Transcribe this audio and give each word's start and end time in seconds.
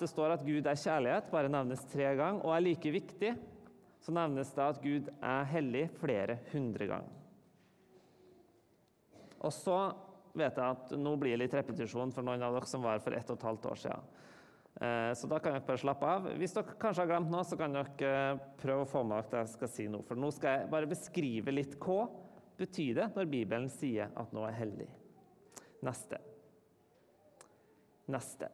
det 0.00 0.10
står 0.10 0.34
at 0.34 0.44
Gud 0.46 0.66
er 0.66 0.78
kjærlighet, 0.78 1.30
bare 1.32 1.52
nevnes 1.52 1.86
tre 1.92 2.10
ganger, 2.18 2.42
og 2.44 2.54
er 2.54 2.64
like 2.64 2.92
viktig, 2.94 3.32
så 4.02 4.14
nevnes 4.14 4.52
det 4.54 4.64
at 4.64 4.82
Gud 4.82 5.08
er 5.18 5.48
hellig 5.52 5.86
flere 5.98 6.38
hundre 6.52 6.86
ganger. 6.90 7.16
Og 9.38 9.52
så 9.54 9.78
vet 10.38 10.58
jeg 10.58 10.76
at 10.76 10.94
nå 10.98 11.14
blir 11.18 11.34
det 11.34 11.44
litt 11.44 11.56
repetisjon 11.58 12.12
for 12.14 12.26
noen 12.26 12.42
av 12.44 12.54
dere 12.56 12.70
som 12.70 12.84
var 12.84 13.02
for 13.02 13.14
ett 13.16 13.30
og 13.30 13.38
et 13.38 13.46
halvt 13.48 13.68
år 13.70 13.80
siden. 13.82 14.08
Eh, 14.78 15.12
så 15.18 15.30
da 15.30 15.40
kan 15.42 15.54
dere 15.54 15.66
bare 15.66 15.82
slappe 15.82 16.06
av. 16.06 16.28
Hvis 16.38 16.54
dere 16.54 16.76
kanskje 16.78 17.02
har 17.02 17.10
glemt 17.10 17.32
noe, 17.32 17.44
så 17.46 17.58
kan 17.58 17.74
dere 17.74 18.12
eh, 18.12 18.46
prøve 18.60 18.84
å 18.84 18.90
få 18.90 19.02
med 19.06 19.18
dere 19.18 19.30
det 19.32 19.42
jeg 19.42 19.54
skal 19.56 19.72
si 19.74 19.88
nå. 19.90 20.02
For 20.06 20.20
nå 20.20 20.30
skal 20.34 20.54
jeg 20.54 20.70
bare 20.74 20.90
beskrive 20.90 21.54
litt 21.54 21.78
hva 21.82 22.04
betyr 22.58 22.94
det 22.98 23.10
når 23.14 23.30
Bibelen 23.30 23.68
sier 23.72 24.14
at 24.18 24.34
noe 24.34 24.50
er 24.50 24.58
hellig. 24.58 24.88
Neste. 25.86 26.22
Neste. 28.10 28.50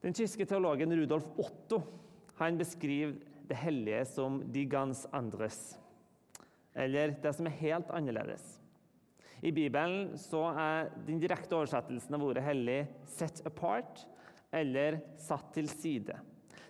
Den 0.00 0.14
tyske 0.14 0.46
teologen 0.46 0.94
Rudolf 0.94 1.26
Otto 1.36 1.80
han 2.38 2.58
beskriver 2.58 3.16
det 3.48 3.56
hellige 3.58 4.04
som 4.06 4.42
'de 4.52 4.64
ganz 4.64 5.06
andres', 5.12 5.76
eller 6.74 7.16
det 7.22 7.34
som 7.34 7.46
er 7.46 7.58
helt 7.58 7.90
annerledes. 7.90 8.60
I 9.42 9.50
Bibelen 9.50 10.14
er 10.14 10.90
den 11.06 11.20
direkte 11.20 11.56
oversettelsen 11.56 12.14
av 12.14 12.22
ordet 12.22 12.44
'hellig' 12.44 12.86
'set 13.06 13.42
apart' 13.44 14.06
eller 14.52 15.00
'satt 15.16 15.52
til 15.54 15.66
side'. 15.66 16.20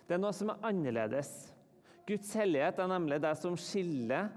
Det 0.07 0.15
er 0.15 0.17
noe 0.17 0.33
som 0.33 0.49
er 0.49 0.61
annerledes. 0.63 1.51
Guds 2.07 2.33
hellighet 2.33 2.79
er 2.79 2.87
nemlig 2.87 3.21
det 3.21 3.37
som 3.37 3.55
skiller 3.55 4.29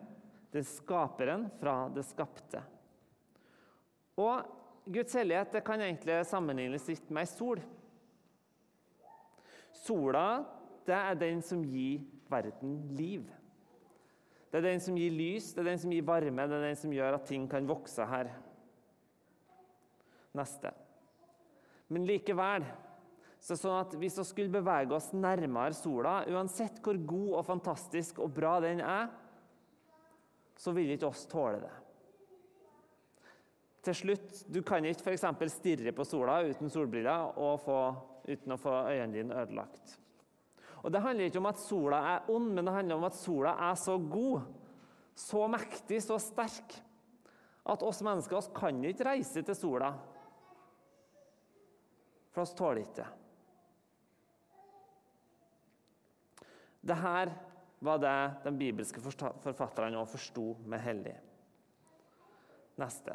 det 0.53 0.67
skaperen 0.67 1.51
fra 1.61 1.89
det 1.89 2.05
skapte. 2.05 2.61
Og 4.21 4.45
Guds 4.93 5.15
hellighet 5.15 5.65
kan 5.65 5.81
egentlig 5.81 6.27
sammenlignes 6.27 6.89
litt 6.89 7.11
med 7.11 7.23
ei 7.23 7.31
sol. 7.31 7.63
Sola 9.73 10.27
det 10.87 10.97
er 10.97 11.19
den 11.19 11.43
som 11.45 11.63
gir 11.65 12.03
verden 12.31 12.79
liv. 12.97 13.27
Det 14.51 14.61
er 14.61 14.67
den 14.67 14.83
som 14.85 14.97
gir 14.99 15.13
lys, 15.15 15.53
det 15.55 15.63
er 15.63 15.71
den 15.71 15.81
som 15.81 15.93
gir 15.95 16.05
varme, 16.05 16.47
det 16.49 16.59
er 16.59 16.67
den 16.67 16.79
som 16.79 16.93
gjør 16.93 17.17
at 17.17 17.29
ting 17.29 17.47
kan 17.49 17.69
vokse 17.69 18.05
her. 18.09 18.33
Neste. 20.37 20.73
Men 21.93 22.09
likevel 22.09 22.67
så 23.43 23.57
sånn 23.59 23.81
at 23.81 23.95
hvis 23.99 24.21
vi 24.21 24.25
skulle 24.29 24.55
bevege 24.55 24.95
oss 24.95 25.11
nærmere 25.17 25.75
sola, 25.75 26.21
uansett 26.31 26.79
hvor 26.85 26.99
god 27.01 27.31
og 27.41 27.47
fantastisk 27.49 28.21
og 28.23 28.31
bra 28.37 28.59
den 28.63 28.83
er, 28.85 29.09
så 30.59 30.75
vil 30.77 30.93
ikke 30.95 31.09
oss 31.09 31.25
tåle 31.31 31.59
det. 31.65 31.73
Til 33.83 33.95
slutt, 33.99 34.45
Du 34.47 34.63
kan 34.63 34.85
ikke 34.87 35.11
f.eks. 35.11 35.25
stirre 35.51 35.93
på 35.93 36.05
sola 36.07 36.43
uten 36.47 36.71
solbriller 36.71 37.35
få, 37.65 37.79
uten 38.29 38.55
å 38.55 38.61
få 38.61 38.77
øynene 38.93 39.13
dine 39.17 39.41
ødelagt. 39.43 39.99
Og 40.83 40.93
Det 40.93 41.03
handler 41.03 41.31
ikke 41.31 41.39
om 41.39 41.51
at 41.51 41.63
sola 41.63 41.99
er 42.15 42.31
ond, 42.31 42.53
men 42.55 42.67
det 42.67 42.75
handler 42.75 42.99
om 42.99 43.05
at 43.07 43.19
sola 43.19 43.57
er 43.71 43.75
så 43.79 43.99
god, 43.99 44.47
så 45.15 45.47
mektig, 45.51 46.01
så 46.03 46.19
sterk, 46.19 46.79
at 47.63 47.83
oss 47.83 48.03
mennesker 48.03 48.39
oss 48.39 48.51
kan 48.55 48.81
ikke 48.85 49.07
reise 49.07 49.43
til 49.47 49.55
sola. 49.55 49.93
For 52.33 52.43
oss 52.43 52.55
tåler 52.59 52.83
ikke 52.83 53.03
det. 53.03 53.11
Dette 56.83 57.35
var 57.83 57.99
det 58.03 58.17
de 58.43 58.53
bibelske 58.59 59.03
forfatterne 59.03 60.01
òg 60.01 60.11
forsto 60.11 60.49
med 60.67 60.83
hellig. 60.83 61.15
Neste. 62.83 63.15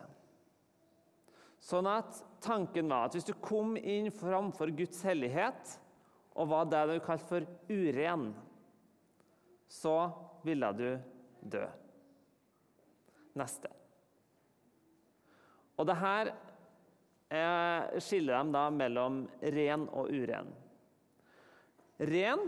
Sånn 1.68 1.88
at 1.92 2.22
tanken 2.40 2.88
var 2.88 3.10
at 3.10 3.18
hvis 3.18 3.28
du 3.28 3.34
kom 3.44 3.76
inn 3.76 4.08
framfor 4.14 4.72
Guds 4.78 5.02
hellighet, 5.04 5.73
og 6.38 6.52
var 6.54 6.70
det 6.72 6.84
du 6.88 7.00
kalte 7.04 7.28
for 7.28 7.48
uren, 7.68 8.30
så 9.68 9.98
ville 10.48 10.70
du 10.78 10.88
dø. 11.42 11.66
Neste. 13.38 13.70
Og 15.76 15.86
det 15.89 15.98
her 16.00 16.32
skiller 18.00 18.38
dem 18.38 18.54
da 18.56 18.64
mellom 18.72 19.26
ren 19.58 19.89
og 19.92 20.08
uren. 20.14 20.54
Ren, 22.00 22.48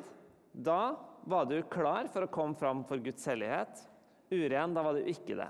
da 0.53 0.95
var 1.29 1.49
du 1.49 1.57
klar 1.67 2.07
for 2.13 2.23
å 2.23 2.31
komme 2.31 2.55
fram 2.55 2.85
for 2.87 3.01
Guds 3.03 3.27
hellighet. 3.27 3.83
Uren, 4.31 4.77
da 4.77 4.85
var 4.85 4.95
du 4.95 5.09
ikke 5.09 5.35
det. 5.35 5.49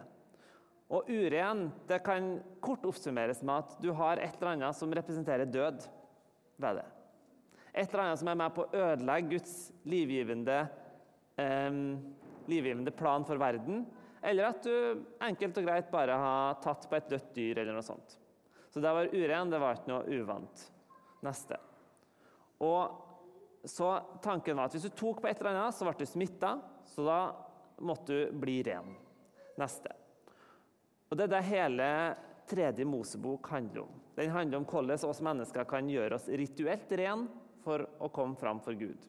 Og 0.89 1.09
uren 1.09 1.67
det 1.89 2.00
kan 2.05 2.31
kort 2.66 2.85
oppsummeres 2.89 3.44
med 3.45 3.61
at 3.61 3.75
du 3.81 3.91
har 3.94 4.17
et 4.17 4.38
eller 4.39 4.55
annet 4.55 4.77
som 4.77 4.94
representerer 4.94 5.50
død 5.50 5.85
ved 6.57 6.79
det. 6.81 6.88
Et 7.73 7.85
eller 7.85 8.05
annet 8.07 8.22
som 8.22 8.31
er 8.31 8.39
med 8.39 8.55
på 8.55 8.66
å 8.66 8.79
ødelegge 8.88 9.35
Guds 9.35 9.53
livgivende, 9.85 10.63
eh, 11.38 11.78
livgivende 12.49 12.91
plan 12.91 13.25
for 13.25 13.38
verden. 13.38 13.85
Eller 14.22 14.49
at 14.49 14.66
du 14.66 15.05
enkelt 15.22 15.61
og 15.61 15.67
greit 15.69 15.91
bare 15.91 16.17
har 16.17 16.57
tatt 16.63 16.89
på 16.89 16.97
et 16.97 17.11
dødt 17.11 17.29
dyr 17.35 17.61
eller 17.61 17.78
noe 17.78 17.85
sånt. 17.85 18.17
Så 18.69 18.81
det 18.81 18.91
var 18.94 19.13
uren, 19.13 19.49
det 19.49 19.61
var 19.61 19.78
ikke 19.78 19.94
noe 19.94 20.19
uvant. 20.19 20.66
Neste. 21.25 21.57
Og 22.63 23.67
så 23.67 23.91
Tanken 24.23 24.57
var 24.57 24.69
at 24.69 24.75
hvis 24.75 24.88
du 24.89 24.95
tok 24.95 25.22
på 25.22 25.29
et 25.29 25.39
eller 25.39 25.53
annet, 25.53 25.75
så 25.75 25.88
ble 25.88 25.95
du 25.99 26.09
smitta, 26.09 26.57
så 26.88 27.05
da 27.05 27.19
måtte 27.85 28.16
du 28.16 28.38
bli 28.39 28.59
ren. 28.67 28.94
Neste. 29.59 29.94
Og 31.09 31.18
Det 31.18 31.25
er 31.25 31.31
det 31.34 31.46
hele 31.50 31.92
tredje 32.50 32.86
Mosebok 32.86 33.50
handler 33.50 33.81
om. 33.81 33.94
Den 34.16 34.30
handler 34.30 34.58
om 34.58 34.66
hvordan 34.66 35.09
oss 35.09 35.22
mennesker 35.22 35.66
kan 35.70 35.90
gjøre 35.90 36.18
oss 36.18 36.28
rituelt 36.30 36.92
ren 36.97 37.28
for 37.64 37.86
å 38.00 38.09
komme 38.14 38.38
fram 38.38 38.62
for 38.62 38.78
Gud. 38.78 39.06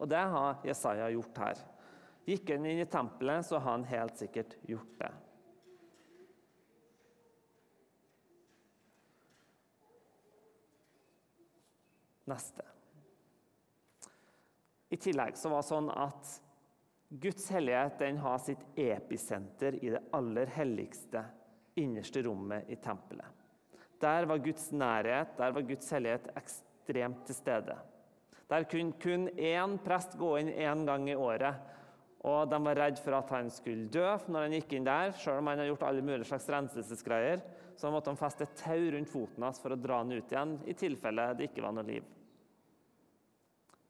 Og 0.00 0.08
det 0.08 0.20
har 0.32 0.62
Jesaja 0.64 1.10
gjort 1.12 1.40
her. 1.44 1.60
Gikk 2.28 2.52
han 2.54 2.66
inn 2.68 2.80
i 2.80 2.88
tempelet, 2.88 3.44
så 3.46 3.58
har 3.58 3.74
han 3.74 3.84
helt 3.88 4.16
sikkert 4.16 4.56
gjort 4.68 4.96
det. 5.00 5.12
Neste. 12.30 12.64
I 14.88 14.96
tillegg 14.96 15.36
så 15.38 15.50
var 15.52 15.64
det 15.64 15.68
sånn 15.68 15.90
at 15.92 16.36
Guds 17.10 17.50
hellighet 17.50 17.98
den 17.98 18.18
har 18.22 18.38
sitt 18.38 18.60
episenter 18.78 19.74
i 19.84 19.90
det 19.90 20.00
aller 20.14 20.46
helligste, 20.46 21.24
innerste 21.74 22.22
rommet 22.22 22.68
i 22.70 22.76
tempelet. 22.76 23.26
Der 23.98 24.28
var 24.30 24.38
Guds 24.38 24.68
nærhet, 24.70 25.32
der 25.36 25.50
var 25.50 25.64
Guds 25.66 25.90
hellighet 25.90 26.28
ekstremt 26.38 27.24
til 27.26 27.34
stede. 27.34 27.74
Der 28.50 28.62
kunne 28.70 28.94
kun 29.02 29.26
én 29.28 29.74
prest 29.82 30.14
gå 30.18 30.36
inn 30.38 30.52
én 30.54 30.84
gang 30.86 31.08
i 31.10 31.16
året. 31.18 31.66
Og 32.20 32.50
De 32.50 32.60
var 32.62 32.78
redd 32.78 32.98
for 33.02 33.16
at 33.16 33.30
han 33.34 33.50
skulle 33.50 33.88
dø 33.90 34.06
når 34.28 34.46
han 34.46 34.54
gikk 34.54 34.74
inn 34.76 34.86
der, 34.86 35.10
selv 35.10 35.40
om 35.40 35.50
han 35.50 35.58
hadde 35.58 35.72
gjort 35.72 35.86
alle 35.88 36.04
mulige 36.04 36.28
slags 36.28 36.48
renselsesgreier. 36.52 37.42
Så 37.76 37.90
måtte 37.90 38.12
han 38.12 38.20
feste 38.20 38.46
et 38.46 38.54
tau 38.60 38.90
rundt 38.94 39.10
foten 39.10 39.46
hans 39.46 39.58
for 39.58 39.74
å 39.74 39.80
dra 39.80 39.98
han 40.02 40.12
ut 40.12 40.30
igjen, 40.30 40.58
i 40.68 40.76
tilfelle 40.78 41.32
det 41.34 41.50
ikke 41.50 41.64
var 41.64 41.74
noe 41.74 41.88
liv. 41.88 42.06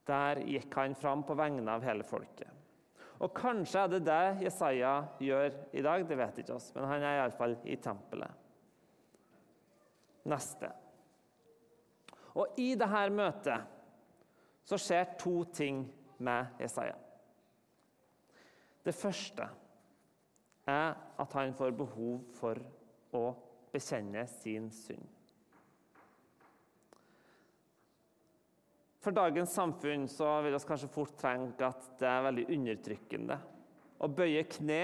Der 0.09 0.41
gikk 0.47 0.79
han 0.81 0.97
fram 0.97 1.27
på 1.27 1.37
vegne 1.37 1.69
av 1.75 1.85
hele 1.85 2.07
folket. 2.07 2.60
Og 3.21 3.33
Kanskje 3.37 3.83
er 3.83 3.91
det 3.93 4.01
det 4.07 4.45
Jesaja 4.47 4.95
gjør 5.21 5.57
i 5.77 5.83
dag, 5.85 6.07
det 6.09 6.17
vet 6.17 6.39
ikke 6.41 6.57
oss, 6.57 6.71
men 6.77 6.89
han 6.89 7.05
er 7.05 7.19
iallfall 7.19 7.59
i 7.69 7.77
tempelet. 7.77 8.47
Neste. 10.31 10.71
Og 12.41 12.57
i 12.61 12.73
dette 12.79 13.05
møtet 13.13 13.77
så 14.65 14.79
skjer 14.81 15.15
to 15.21 15.35
ting 15.53 15.83
med 16.25 16.61
Jesaja. 16.63 16.97
Det 18.85 18.95
første 18.97 19.49
er 20.71 20.93
at 21.21 21.37
han 21.37 21.53
får 21.57 21.77
behov 21.77 22.21
for 22.39 22.61
å 23.17 23.25
bekjenne 23.73 24.25
sin 24.41 24.71
synd. 24.73 25.20
For 29.01 29.17
dagens 29.17 29.55
samfunn 29.57 30.05
så 30.13 30.29
vil 30.45 30.53
vi 30.53 30.61
kanskje 30.69 30.93
fort 30.93 31.17
tenke 31.21 31.71
at 31.71 31.87
det 32.01 32.09
er 32.09 32.27
veldig 32.27 32.47
undertrykkende 32.57 33.39
å 34.01 34.09
bøye 34.13 34.45
kne 34.49 34.83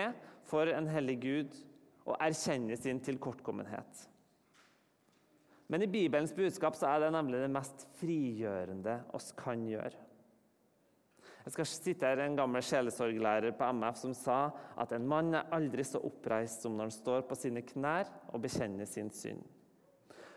for 0.49 0.71
en 0.73 0.89
hellig 0.89 1.17
Gud 1.21 1.59
og 2.07 2.17
erkjenne 2.23 2.79
sin 2.81 3.03
tilkortkommenhet. 3.05 4.07
Men 5.69 5.83
i 5.83 5.91
Bibelens 5.91 6.33
budskap 6.33 6.79
så 6.79 6.89
er 6.93 7.03
det 7.03 7.13
nemlig 7.13 7.43
det 7.43 7.53
mest 7.53 7.87
frigjørende 7.99 9.01
oss 9.19 9.33
kan 9.37 9.65
gjøre. 9.67 9.99
Jeg 11.47 11.55
skal 11.55 11.69
sitere 11.69 12.25
en 12.27 12.39
gammel 12.39 12.65
sjelesorglærer 12.65 13.53
på 13.55 13.69
MF 13.79 13.99
som 14.01 14.15
sa 14.19 14.39
at 14.79 14.95
en 14.97 15.07
mann 15.07 15.35
er 15.35 15.53
aldri 15.55 15.85
så 15.87 16.01
oppreist 16.03 16.65
som 16.65 16.75
når 16.75 16.89
han 16.89 16.97
står 16.97 17.29
på 17.29 17.39
sine 17.39 17.63
knær 17.67 18.11
og 18.33 18.43
bekjenner 18.43 18.89
sin 18.91 19.13
synd. 19.15 19.45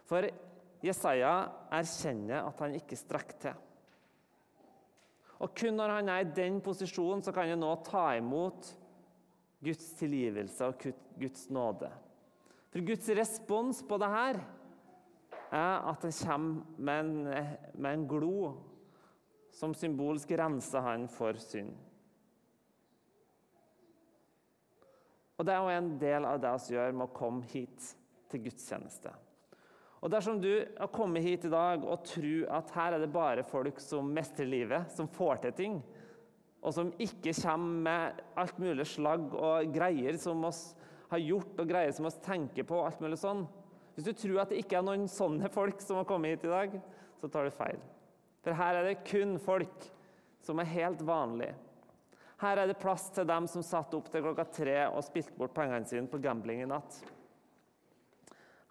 For 0.10 0.28
Jesaja 0.86 1.34
erkjenner 1.74 2.46
at 2.46 2.62
han 2.62 2.78
ikke 2.78 2.98
strekker 2.98 3.42
til. 3.48 3.66
Og 5.39 5.56
kun 5.56 5.77
når 5.80 5.95
han 6.00 6.12
er 6.12 6.24
i 6.24 6.31
den 6.36 6.59
posisjonen, 6.63 7.24
så 7.24 7.31
kan 7.36 7.47
han 7.47 7.62
nå 7.62 7.71
ta 7.88 8.12
imot 8.19 8.74
Guds 9.63 9.91
tilgivelse 10.00 10.68
og 10.68 10.88
Guds 11.19 11.47
nåde. 11.51 11.91
For 12.69 12.86
Guds 12.86 13.07
respons 13.18 13.81
på 13.88 13.97
det 14.01 14.09
her 14.12 14.39
er 15.50 15.88
at 15.89 16.03
han 16.06 16.18
kommer 16.19 16.65
med 16.77 17.00
en, 17.00 17.13
med 17.74 17.94
en 17.94 18.07
glo 18.07 18.51
som 19.56 19.74
symbolsk 19.74 20.31
renser 20.38 20.83
han 20.86 21.07
for 21.12 21.39
synd. 21.41 21.71
Og 25.39 25.45
Det 25.47 25.56
er 25.56 25.63
jo 25.63 25.71
en 25.71 25.94
del 26.00 26.27
av 26.27 26.39
det 26.44 26.51
vi 26.68 26.75
gjør 26.75 26.91
med 26.91 27.07
å 27.07 27.15
komme 27.15 27.47
hit 27.47 27.94
til 28.30 28.44
gudstjeneste. 28.44 29.13
Og 30.00 30.12
Dersom 30.12 30.40
du 30.40 30.51
har 30.78 30.92
kommet 30.96 31.25
hit 31.25 31.46
i 31.46 31.51
dag 31.51 31.84
og 31.84 32.06
tror 32.07 32.51
at 32.60 32.72
her 32.75 32.96
er 32.96 33.04
det 33.04 33.12
bare 33.12 33.44
folk 33.44 33.81
som 33.84 34.12
mestrer 34.16 34.48
livet, 34.48 34.92
som 34.96 35.10
får 35.12 35.44
til 35.44 35.56
ting, 35.57 35.80
og 36.60 36.75
som 36.75 36.92
ikke 37.00 37.34
kommer 37.42 37.84
med 37.84 38.22
alt 38.40 38.60
mulig 38.60 38.88
slagg 38.88 39.36
og 39.36 39.74
greier 39.75 40.19
som 40.19 40.44
oss 40.48 40.74
har 41.12 41.24
gjort, 41.24 41.56
og 41.60 41.69
greier 41.69 41.92
som 41.96 42.07
oss 42.07 42.19
tenker 42.24 42.68
på, 42.68 42.80
alt 42.84 43.00
mulig 43.04 43.19
sånn 43.19 43.46
Hvis 43.96 44.07
du 44.07 44.13
tror 44.16 44.44
at 44.44 44.51
det 44.54 44.62
ikke 44.62 44.78
er 44.80 44.86
noen 44.88 45.07
sånne 45.12 45.50
folk 45.51 45.81
som 45.84 46.00
har 46.00 46.07
kommet 46.07 46.38
hit 46.38 46.46
i 46.48 46.51
dag, 46.51 46.75
så 47.19 47.28
tar 47.28 47.48
du 47.48 47.51
feil. 47.51 47.80
For 48.46 48.56
her 48.56 48.80
er 48.80 48.86
det 48.88 49.01
kun 49.04 49.36
folk 49.44 49.90
som 50.46 50.62
er 50.62 50.72
helt 50.72 51.01
vanlige. 51.04 51.57
Her 52.40 52.62
er 52.62 52.69
det 52.69 52.80
plass 52.80 53.10
til 53.12 53.28
dem 53.28 53.50
som 53.51 53.66
satt 53.66 53.92
opp 53.98 54.07
til 54.12 54.24
klokka 54.24 54.46
tre 54.56 54.78
og 54.88 55.04
spilte 55.04 55.36
bort 55.36 55.51
pengene 55.57 55.84
sine 55.90 56.07
på 56.07 56.22
gambling 56.24 56.63
i 56.63 56.69
natt. 56.69 57.01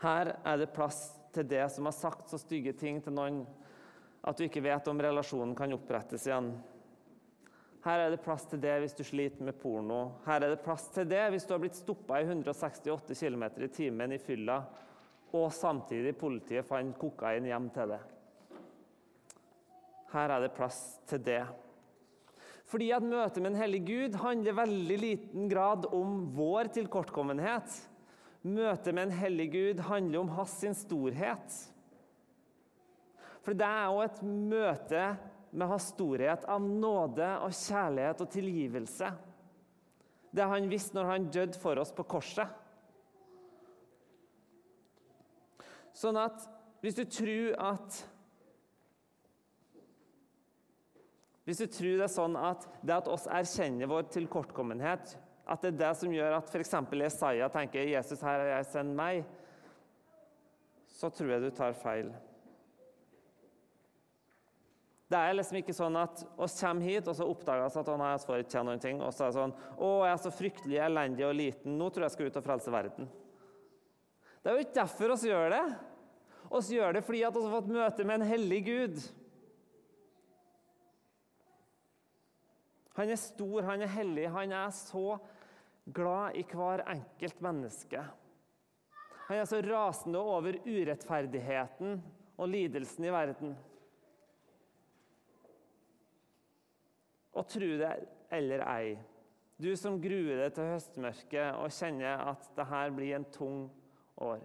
Her 0.00 0.38
er 0.46 0.62
det 0.62 0.72
plass 0.72 1.17
til 1.38 1.48
det 1.48 1.64
som 1.72 1.86
har 1.88 1.96
sagt 1.96 2.30
så 2.30 2.40
stygge 2.40 2.74
ting 2.76 3.00
til 3.04 3.14
noen 3.16 3.44
at 4.26 4.36
du 4.36 4.44
ikke 4.44 4.64
vet 4.64 4.90
om 4.90 5.00
relasjonen 5.00 5.54
kan 5.56 5.72
opprettes 5.76 6.26
igjen. 6.26 6.50
Her 7.84 8.02
er 8.02 8.10
det 8.12 8.22
plass 8.24 8.44
til 8.50 8.60
det 8.60 8.74
hvis 8.82 8.96
du 8.98 9.04
sliter 9.06 9.46
med 9.46 9.56
porno. 9.60 10.00
Her 10.26 10.42
er 10.42 10.52
det 10.52 10.64
plass 10.64 10.88
til 10.92 11.06
det 11.08 11.22
hvis 11.32 11.46
du 11.46 11.54
har 11.54 11.62
blitt 11.62 11.78
stoppa 11.78 12.18
i 12.18 12.26
168 12.26 13.14
km 13.14 13.44
i 13.62 13.70
timen 13.72 14.12
i 14.12 14.20
fylla, 14.20 14.58
og 15.38 15.52
samtidig 15.54 16.16
politiet 16.18 16.66
fant 16.66 16.98
kokain 16.98 17.46
hjem 17.46 17.70
til 17.72 17.94
det. 17.94 18.00
Her 20.12 20.34
er 20.34 20.44
det 20.44 20.54
plass 20.56 20.80
til 21.08 21.22
det. 21.24 21.42
Fordi 22.68 22.90
at 22.92 23.04
møtet 23.04 23.40
med 23.40 23.54
en 23.54 23.62
hellig 23.62 23.80
Gud 23.86 24.16
handler 24.20 24.56
veldig 24.58 24.98
liten 25.00 25.48
grad 25.48 25.86
om 25.94 26.26
vår 26.36 26.72
tilkortkommenhet. 26.76 27.76
Møtet 28.46 28.94
med 28.94 29.08
en 29.08 29.16
hellig 29.18 29.48
Gud 29.52 29.80
handler 29.88 30.20
om 30.22 30.30
hans 30.36 30.54
sin 30.60 30.76
storhet. 30.76 31.56
For 33.42 33.56
det 33.56 33.66
er 33.66 33.88
jo 33.88 34.04
et 34.04 34.20
møte 34.22 35.04
med 35.50 35.70
hans 35.70 35.88
storhet 35.94 36.44
av 36.50 36.62
nåde 36.62 37.28
og 37.42 37.54
kjærlighet 37.56 38.22
og 38.22 38.30
tilgivelse. 38.32 39.10
Det 40.30 40.46
han 40.46 40.68
visste 40.70 40.98
når 40.98 41.10
han 41.10 41.30
døde 41.32 41.58
for 41.58 41.80
oss 41.80 41.94
på 41.96 42.04
korset. 42.06 42.46
Sånn 45.96 46.18
at 46.20 46.44
hvis 46.84 46.98
du 46.98 47.04
tror 47.10 47.58
at 47.72 48.04
Hvis 51.48 51.62
du 51.62 51.70
tror 51.72 51.94
det 51.96 52.04
er 52.04 52.10
sånn 52.12 52.34
at 52.36 52.66
det 52.84 52.92
at 52.92 53.06
oss 53.08 53.22
erkjenner 53.32 53.88
vår 53.88 54.10
tilkortkommenhet, 54.12 55.14
at 55.48 55.64
det 55.64 55.72
er 55.72 55.80
det 55.80 55.90
som 55.96 56.12
gjør 56.12 56.38
at 56.38 56.50
f.eks. 56.52 56.74
Jesaja 57.00 57.48
tenker 57.52 57.88
'Jesus, 57.88 58.22
her 58.22 58.40
er 58.44 58.50
jeg, 58.56 58.66
send 58.72 58.94
meg', 58.96 59.24
så 60.86 61.10
tror 61.10 61.30
jeg 61.30 61.42
du 61.42 61.50
tar 61.50 61.76
feil. 61.78 62.10
Det 65.08 65.16
er 65.16 65.36
liksom 65.38 65.56
ikke 65.62 65.72
sånn 65.72 65.96
at 65.96 66.20
oss 66.36 66.58
kommer 66.60 66.84
hit 66.84 67.06
og 67.08 67.16
så 67.16 67.24
oppdager 67.24 67.64
oss 67.64 67.78
at 67.80 67.88
nei, 67.96 68.10
får 68.20 68.42
ikke 68.44 68.64
noen 68.66 68.82
ting, 68.82 68.98
og 69.00 69.14
så 69.16 69.24
er 69.24 69.30
det 69.30 69.38
sånn 69.38 69.54
'Å, 69.78 69.88
jeg 70.04 70.12
er 70.12 70.24
så 70.24 70.34
fryktelig 70.36 70.82
elendig 70.84 71.24
og 71.24 71.34
liten. 71.34 71.78
Nå 71.78 71.88
tror 71.88 72.04
jeg 72.04 72.10
jeg 72.10 72.16
skal 72.16 72.26
ut 72.26 72.36
og 72.36 72.44
frelse 72.44 72.74
verden.' 72.74 73.08
Det 74.42 74.50
er 74.50 74.54
jo 74.54 74.64
ikke 74.66 74.80
derfor 74.80 75.10
oss 75.10 75.24
gjør 75.24 75.50
det. 75.50 75.64
Oss 76.50 76.68
gjør 76.70 76.92
det 76.92 77.04
fordi 77.04 77.18
vi 77.18 77.24
har 77.24 77.32
fått 77.32 77.72
møte 77.72 78.04
med 78.04 78.20
en 78.20 78.28
hellig 78.28 78.60
Gud. 78.64 79.00
Han 82.98 83.10
er 83.10 83.20
stor, 83.20 83.62
han 83.62 83.82
er 83.82 83.92
hellig, 83.92 84.28
han 84.34 84.52
er 84.52 84.70
så 84.74 85.18
glad 85.94 86.36
i 86.36 86.44
hver 86.48 86.84
enkelt 86.90 87.40
menneske. 87.44 88.02
Han 89.28 89.40
er 89.40 89.48
så 89.48 89.60
rasende 89.64 90.20
over 90.20 90.56
urettferdigheten 90.64 91.98
og 92.38 92.48
lidelsen 92.48 93.04
i 93.04 93.12
verden. 93.12 93.56
Og 97.36 97.48
tro 97.48 97.72
det 97.80 97.92
eller 98.34 98.64
ei, 98.66 98.94
du 99.58 99.72
som 99.76 99.98
gruer 100.00 100.44
deg 100.44 100.54
til 100.54 100.70
høstmørket 100.70 101.58
og 101.58 101.72
kjenner 101.74 102.22
at 102.30 102.48
dette 102.54 102.80
blir 102.94 103.16
en 103.16 103.26
tung 103.34 103.64
år, 104.22 104.42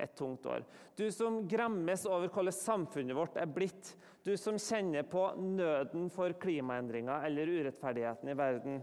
et 0.00 0.14
tungt 0.16 0.46
år. 0.48 0.64
Du 0.96 1.04
som 1.12 1.42
gremmes 1.48 2.06
over 2.08 2.30
hvordan 2.32 2.56
samfunnet 2.56 3.16
vårt 3.16 3.36
er 3.40 3.50
blitt. 3.50 3.92
Du 4.24 4.32
som 4.40 4.56
kjenner 4.58 5.04
på 5.06 5.26
nøden 5.36 6.08
for 6.12 6.32
klimaendringer 6.40 7.26
eller 7.28 7.52
urettferdigheten 7.58 8.32
i 8.32 8.38
verden. 8.38 8.80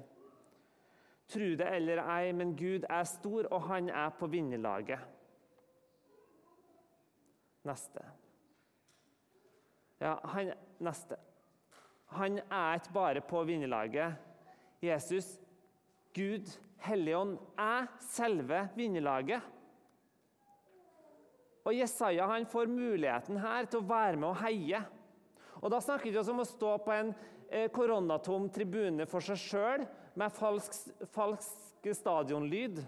Tro 1.31 1.53
det 1.59 1.67
eller 1.75 2.01
ei, 2.03 2.31
men 2.35 2.55
Gud 2.59 2.85
er 2.89 3.03
stor, 3.07 3.47
og 3.51 3.61
han 3.69 3.89
er 3.89 4.09
på 4.19 4.27
vinnerlaget. 4.27 4.99
Neste. 7.63 8.03
Ja, 10.01 10.15
han 10.33 10.53
Neste. 10.81 11.15
Han 12.17 12.39
er 12.51 12.73
ikke 12.73 12.93
bare 12.93 13.21
på 13.21 13.43
vinnerlaget. 13.47 14.15
Jesus, 14.81 15.39
Gud, 16.15 16.49
Helligånd, 16.81 17.37
er 17.57 17.85
selve 18.01 18.65
vinnerlaget. 18.75 19.41
Og 21.63 21.77
Jesaja 21.77 22.25
han 22.27 22.45
får 22.49 22.65
muligheten 22.65 23.37
her 23.37 23.69
til 23.69 23.79
å 23.79 23.87
være 23.87 24.17
med 24.17 24.31
og 24.31 24.39
heie. 24.41 24.81
Og 25.61 25.69
Da 25.71 25.79
snakker 25.79 26.09
vi 26.09 26.17
om 26.17 26.41
å 26.41 26.47
stå 26.47 26.77
på 26.81 26.95
en 26.95 27.13
koronatom 27.75 28.47
tribune 28.53 29.05
for 29.09 29.23
seg 29.23 29.39
sjøl 29.39 29.85
med 30.19 30.33
falsk, 30.35 30.75
falsk 31.11 31.89
stadionlyd 31.97 32.81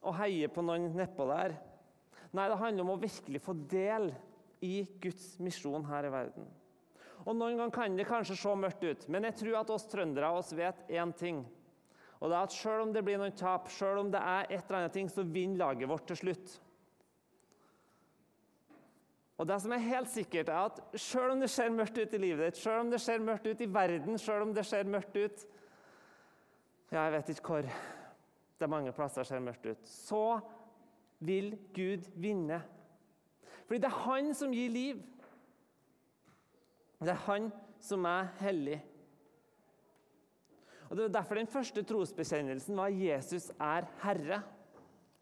og 0.00 0.16
heie 0.18 0.48
på 0.50 0.64
noen 0.64 0.90
nedpå 0.96 1.26
der. 1.30 1.54
Nei, 2.30 2.46
det 2.46 2.58
handler 2.60 2.86
om 2.86 2.94
å 2.94 3.00
virkelig 3.02 3.42
få 3.42 3.54
del 3.70 4.10
i 4.64 4.84
Guds 5.02 5.34
misjon 5.42 5.86
her 5.88 6.06
i 6.06 6.12
verden. 6.12 6.46
Og 7.26 7.36
Noen 7.36 7.58
ganger 7.58 7.74
kan 7.74 7.96
det 7.98 8.08
kanskje 8.08 8.36
se 8.38 8.52
mørkt 8.56 8.84
ut, 8.84 9.06
men 9.12 9.26
jeg 9.28 9.36
tror 9.42 9.60
at 9.60 9.72
oss 9.74 9.88
trøndere 9.90 10.30
oss 10.38 10.54
vet 10.56 10.86
én 10.88 11.12
ting. 11.16 11.42
Og 12.20 12.30
det 12.30 12.36
er 12.36 12.46
at 12.48 12.54
Selv 12.54 12.84
om 12.84 12.92
det 12.92 13.04
blir 13.04 13.20
noen 13.20 13.36
tap, 13.36 13.68
selv 13.72 14.02
om 14.04 14.10
det 14.12 14.20
er 14.20 14.48
et 14.48 14.64
eller 14.64 14.78
annet 14.82 14.96
ting, 14.96 15.08
så 15.08 15.24
vinner 15.24 15.64
laget 15.64 15.88
vårt 15.88 16.06
til 16.08 16.20
slutt. 16.20 16.58
Og 19.40 19.46
det 19.48 19.56
som 19.62 19.72
er 19.72 19.80
helt 19.80 20.10
sikkert 20.12 20.50
er 20.52 20.66
at 20.68 20.80
Selv 21.00 21.32
om 21.32 21.40
det 21.40 21.48
ser 21.50 21.72
mørkt 21.72 21.96
ut 21.98 22.12
i 22.14 22.20
livet 22.20 22.50
ditt, 22.50 22.60
selv 22.60 22.82
om 22.84 22.90
det 22.92 23.00
ser 23.00 23.22
mørkt 23.24 23.46
ut 23.48 23.60
i 23.60 23.68
verden, 23.72 24.18
selv 24.20 24.44
om 24.44 24.52
det 24.54 24.66
ser 24.68 24.84
mørkt 24.84 25.16
ut 25.16 25.46
Ja, 26.90 27.06
jeg 27.06 27.12
vet 27.12 27.32
ikke 27.32 27.54
hvor 27.54 27.62
det 27.64 28.66
er 28.66 28.68
mange 28.68 28.92
plasser 28.92 29.24
ser 29.24 29.40
mørkt 29.40 29.64
ut. 29.64 29.86
Så 29.88 30.40
vil 31.24 31.54
Gud 31.72 32.10
vinne. 32.20 32.58
Fordi 33.64 33.78
det 33.80 33.88
er 33.88 34.02
Han 34.04 34.34
som 34.34 34.52
gir 34.52 34.68
liv. 34.68 35.00
Det 37.00 37.14
er 37.14 37.24
Han 37.24 37.48
som 37.80 38.04
er 38.04 38.28
hellig. 38.42 38.82
Og 40.90 40.96
Det 40.96 41.04
er 41.04 41.16
derfor 41.16 41.34
den 41.34 41.46
første 41.46 41.82
trosbekjennelsen 41.82 42.76
var 42.76 42.88
Jesus 42.88 43.50
er 43.60 43.88
Herre. 44.02 44.42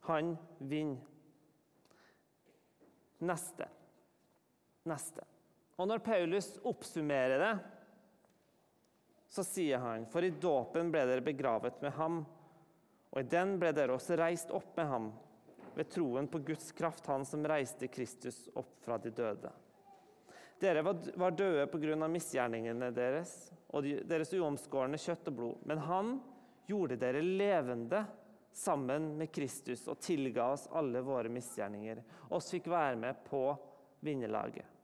Han 0.08 0.36
vinner. 0.58 1.04
Neste 3.20 3.68
neste. 4.88 5.24
Og 5.78 5.86
når 5.86 6.02
Paulus 6.02 6.56
oppsummerer 6.66 7.38
det, 7.38 7.52
så 9.28 9.44
sier 9.44 9.78
han 9.78 10.06
For 10.10 10.24
i 10.24 10.32
dåpen 10.40 10.90
ble 10.92 11.04
dere 11.06 11.24
begravet 11.24 11.80
med 11.84 11.94
ham, 11.98 12.22
og 13.12 13.20
i 13.20 13.28
den 13.28 13.56
ble 13.60 13.72
dere 13.76 13.94
også 13.94 14.16
reist 14.18 14.52
opp 14.54 14.74
med 14.76 14.88
ham, 14.90 15.08
ved 15.78 15.90
troen 15.92 16.26
på 16.28 16.40
Guds 16.42 16.72
kraft, 16.74 17.06
han 17.06 17.24
som 17.28 17.44
reiste 17.46 17.86
Kristus 17.92 18.48
opp 18.58 18.80
fra 18.82 18.98
de 18.98 19.12
døde. 19.14 19.52
Dere 20.58 20.82
var 20.82 21.36
døde 21.38 21.66
pga. 21.70 22.08
misgjerningene 22.08 22.90
deres 22.90 23.52
og 23.70 23.84
deres 23.84 24.32
uomskårne 24.34 24.98
kjøtt 24.98 25.30
og 25.30 25.36
blod. 25.36 25.60
Men 25.70 25.78
han 25.78 26.16
gjorde 26.66 26.98
dere 26.98 27.22
levende 27.22 28.02
sammen 28.52 29.12
med 29.20 29.30
Kristus 29.32 29.86
og 29.88 30.00
tilga 30.02 30.48
oss 30.56 30.66
alle 30.74 31.04
våre 31.06 31.30
misgjerninger. 31.30 32.02
Oss 32.34 32.50
fikk 32.50 32.66
være 32.72 32.96
med 32.98 33.22
på 33.28 33.44
vinnerlaget. 34.02 34.77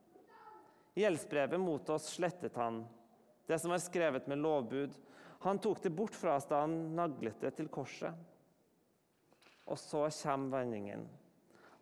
Gjeldsbrevet 0.95 1.61
mot 1.61 1.89
oss 1.91 2.13
slettet 2.15 2.57
han, 2.57 2.85
det 3.47 3.59
som 3.59 3.73
var 3.75 3.83
skrevet 3.83 4.29
med 4.31 4.39
lovbud. 4.39 4.95
Han 5.45 5.59
tok 5.59 5.83
det 5.83 5.91
bort 5.91 6.15
fra 6.17 6.37
oss 6.39 6.47
da 6.49 6.63
han 6.63 6.95
naglet 6.97 7.43
det 7.43 7.51
til 7.59 7.69
korset. 7.69 8.15
Og 9.69 9.81
så 9.81 10.07
kommer 10.23 10.61
vendingen. 10.61 11.05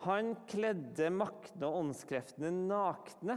Han 0.02 0.32
kledde 0.50 1.12
maktene 1.14 1.68
og 1.68 1.78
åndskreftene 1.84 2.50
nakne 2.50 3.36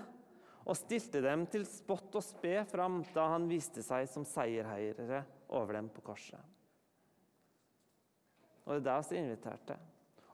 og 0.65 0.77
stilte 0.79 1.21
dem 1.21 1.43
til 1.51 1.65
spott 1.69 2.15
og 2.17 2.25
spe 2.25 2.63
fram 2.65 3.03
da 3.13 3.27
han 3.35 3.45
viste 3.49 3.83
seg 3.85 4.07
som 4.09 4.25
seierherre 4.25 5.21
over 5.53 5.77
dem 5.77 5.91
på 5.93 6.01
korset. 6.07 6.41
Og 8.65 8.73
det 8.73 8.79
er 8.81 8.87
det 8.87 9.11
vi 9.11 9.19
er 9.19 9.27
invitert. 9.27 9.75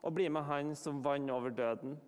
Å 0.02 0.10
bli 0.10 0.30
med 0.32 0.48
han 0.48 0.72
som 0.78 1.02
vant 1.04 1.30
over 1.30 1.52
døden. 1.52 1.98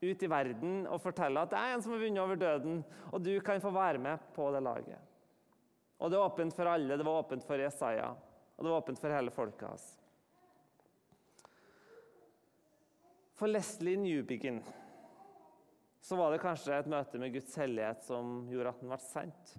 Ut 0.00 0.22
i 0.22 0.30
verden 0.30 0.82
og 0.86 1.00
fortelle 1.02 1.42
at 1.42 1.52
det 1.52 1.60
er 1.60 1.74
en 1.74 1.84
som 1.84 1.94
har 1.94 2.02
vunnet 2.02 2.22
over 2.22 2.38
døden, 2.38 2.82
og 3.10 3.22
du 3.24 3.32
kan 3.44 3.62
få 3.62 3.72
være 3.74 4.02
med 4.02 4.26
på 4.34 4.50
det 4.54 4.62
laget. 4.62 5.14
Og 5.98 6.10
det 6.10 6.18
er 6.18 6.26
åpent 6.26 6.54
for 6.54 6.70
alle. 6.70 6.96
Det 6.96 7.06
var 7.06 7.22
åpent 7.24 7.46
for 7.46 7.58
Jesaja, 7.58 8.10
og 8.56 8.64
det 8.64 8.70
var 8.70 8.82
åpent 8.82 9.00
for 9.00 9.14
hele 9.14 9.34
folket 9.34 9.66
hans. 9.66 9.88
For 13.38 13.50
Leslie 13.50 13.98
Newbigin 13.98 14.62
så 16.02 16.16
var 16.16 16.32
det 16.32 16.42
kanskje 16.42 16.78
et 16.78 16.90
møte 16.90 17.18
med 17.20 17.34
Guds 17.34 17.54
hellighet 17.58 18.06
som 18.06 18.46
gjorde 18.50 18.72
at 18.72 18.80
han 18.82 18.92
ble 18.94 18.98
sendt. 19.02 19.58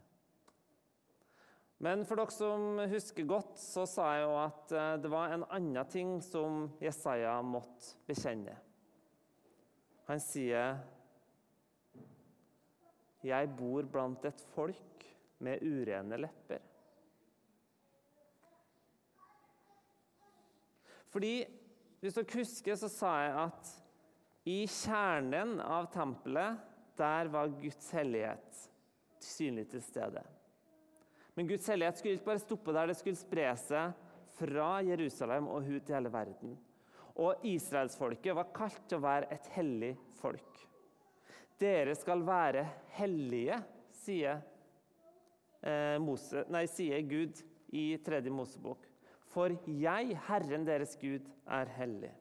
Men 1.80 2.04
for 2.08 2.20
dere 2.20 2.36
som 2.36 2.80
husker 2.92 3.28
godt, 3.28 3.54
så 3.60 3.86
sa 3.88 4.10
jeg 4.18 4.26
jo 4.26 4.34
at 4.42 4.74
eh, 4.76 4.96
det 5.00 5.12
var 5.14 5.32
en 5.32 5.46
annen 5.48 5.92
ting 5.92 6.18
som 6.24 6.66
Jesaja 6.84 7.38
måtte 7.46 7.96
bekjenne. 8.10 8.58
Han 10.10 10.22
sier 10.24 10.80
Jeg 13.22 13.50
bor 13.54 13.86
blant 13.92 14.24
et 14.26 14.42
folk 14.56 15.06
med 15.44 15.62
urene 15.62 16.18
lepper. 16.20 16.64
Fordi, 21.10 21.34
hvis 22.00 22.16
dere 22.16 22.40
husker, 22.40 22.78
så 22.80 22.90
sa 22.92 23.14
jeg 23.24 23.36
at 23.44 23.72
i 24.50 24.60
kjernen 24.70 25.58
av 25.62 25.90
tempelet, 25.94 26.58
der 27.00 27.30
var 27.32 27.52
Guds 27.60 27.90
hellighet 27.96 28.64
synlig 29.24 29.68
til 29.72 29.84
stede. 29.84 30.24
Men 31.36 31.48
Guds 31.48 31.68
hellighet 31.72 32.00
skulle 32.00 32.18
ikke 32.18 32.32
bare 32.32 32.44
stoppe 32.44 32.74
der, 32.76 32.90
det 32.92 32.98
skulle 33.00 33.20
spre 33.20 33.52
seg 33.60 34.08
fra 34.40 34.72
Jerusalem 34.86 35.48
og 35.52 35.70
ut 35.70 35.90
i 35.90 35.96
hele 35.96 36.12
verden. 36.14 36.58
Og 37.20 37.44
israelsfolket 37.44 38.36
var 38.36 38.54
kalt 38.56 38.86
til 38.88 39.00
å 39.00 39.04
være 39.04 39.28
et 39.36 39.50
hellig 39.58 39.92
folk. 40.22 40.62
Dere 41.60 41.96
skal 42.00 42.24
være 42.24 42.64
hellige, 42.96 43.58
sier, 44.00 44.40
eh, 45.60 45.98
Mose, 46.00 46.46
nei, 46.48 46.64
sier 46.72 47.04
Gud 47.04 47.42
i 47.76 47.98
tredje 48.06 48.32
Mosebok. 48.32 48.86
For 49.30 49.52
jeg, 49.68 50.16
Herren 50.30 50.64
deres 50.66 50.96
Gud, 51.02 51.28
er 51.46 51.70
hellig. 51.76 52.14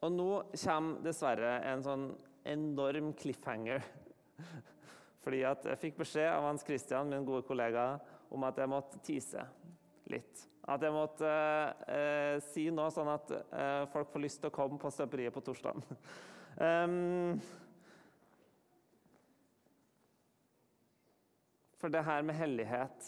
Og 0.00 0.12
nå 0.14 0.28
kommer 0.54 1.02
dessverre 1.04 1.58
en 1.68 1.82
sånn 1.84 2.06
enorm 2.48 3.10
cliffhanger. 3.18 3.82
Fordi 5.20 5.42
jeg 5.42 5.80
fikk 5.82 5.98
beskjed 5.98 6.30
av 6.30 6.46
Hans 6.46 6.64
Christian, 6.64 7.10
min 7.10 7.26
gode 7.26 7.44
kollega, 7.44 7.98
om 8.32 8.46
at 8.48 8.56
jeg 8.62 8.70
måtte 8.70 9.02
tise 9.04 9.44
litt. 10.12 10.46
At 10.70 10.82
jeg 10.84 10.92
måtte 10.94 11.30
eh, 11.88 12.36
si 12.50 12.66
noe 12.74 12.90
sånn 12.94 13.08
at 13.10 13.30
eh, 13.32 13.84
folk 13.92 14.08
får 14.12 14.24
lyst 14.24 14.38
til 14.42 14.50
å 14.50 14.54
komme 14.54 14.78
på 14.80 14.90
støperiet 14.92 15.34
på 15.34 15.42
torsdag. 15.46 15.74
um, 16.60 17.40
for 21.80 21.88
det 21.92 22.02
her 22.06 22.20
med 22.26 22.34
hellighet, 22.38 22.98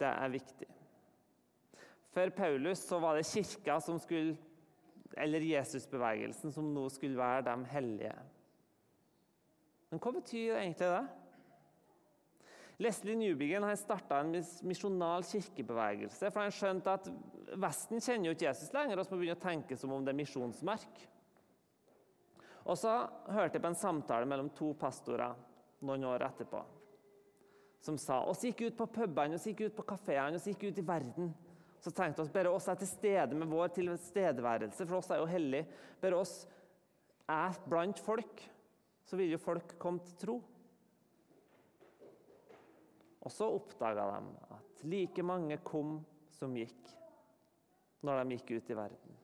det 0.00 0.10
er 0.10 0.34
viktig. 0.34 0.70
For 2.16 2.26
Paulus 2.36 2.80
så 2.88 2.96
var 3.00 3.12
det 3.16 3.28
kirka 3.28 3.74
som 3.84 3.96
skulle 4.00 4.36
eller 5.16 5.40
Jesusbevegelsen, 5.40 6.52
som 6.52 6.74
nå 6.74 6.88
skulle 6.92 7.16
være 7.16 7.46
de 7.46 7.54
hellige. 7.70 8.16
Men 9.90 10.00
hva 10.02 10.12
betyr 10.18 10.58
egentlig 10.58 10.90
det? 10.92 11.04
Leslie 12.82 13.16
Newbiggen 13.16 13.64
starta 13.80 14.20
en 14.20 14.34
misjonal 14.68 15.24
kirkebevegelse. 15.24 16.30
for 16.30 16.44
Han 16.44 16.52
skjønte 16.52 16.92
at 16.92 17.10
Vesten 17.56 18.02
kjenner 18.02 18.28
jo 18.28 18.36
ikke 18.36 18.48
Jesus 18.50 18.72
lenger, 18.74 18.98
og 18.98 19.06
så 19.06 19.14
må 19.14 19.20
begynne 19.22 19.38
å 19.38 19.46
tenke 19.46 19.76
som 19.80 19.92
om 19.94 20.04
det 20.04 20.12
er 20.12 20.18
misjonsmerk. 20.18 21.04
Og 22.66 22.76
så 22.76 22.96
hørte 23.30 23.56
jeg 23.56 23.62
på 23.62 23.70
en 23.70 23.78
samtale 23.78 24.26
mellom 24.28 24.50
to 24.50 24.72
pastorer 24.74 25.36
noen 25.86 26.04
år 26.10 26.26
etterpå 26.26 26.64
som 27.86 27.98
sa 27.98 28.22
oss 28.26 28.42
gikk 28.42 28.64
ut 28.66 28.76
på 28.78 28.88
pubene, 28.90 29.36
oss 29.38 29.46
gikk 29.46 29.68
ut 29.68 29.76
på 29.76 29.84
kafeene, 29.86 30.40
oss 30.40 30.48
gikk 30.50 30.64
ut 30.66 30.80
i 30.80 30.84
verden. 30.86 31.30
Så 31.78 31.92
tenkte 31.94 32.24
vi 32.26 32.34
bare 32.34 32.50
oss 32.50 32.66
er 32.68 32.78
til 32.80 32.90
stede 32.90 33.38
med 33.38 33.50
vår 33.50 33.70
tilstedeværelse, 33.76 34.86
for 34.88 34.98
oss 34.98 35.10
er 35.14 35.20
jo 35.20 35.28
hellig. 35.30 35.62
Bare 36.02 36.18
oss 36.18 36.34
er 37.30 37.54
blant 37.70 38.00
folk, 38.02 38.42
så 39.06 39.18
vil 39.20 39.36
jo 39.36 39.42
folk 39.42 39.76
komme 39.78 40.02
til 40.02 40.18
tro. 40.24 40.36
Og 43.26 43.32
så 43.34 43.48
oppdaga 43.50 44.04
de 44.12 44.34
at 44.54 44.84
like 44.86 45.22
mange 45.26 45.58
kom 45.66 45.98
som 46.36 46.54
gikk, 46.54 46.92
når 48.06 48.20
de 48.22 48.36
gikk 48.36 48.52
ut 48.54 48.70
i 48.70 48.76
verden. 48.78 49.16